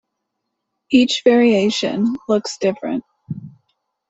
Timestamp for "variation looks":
1.23-2.57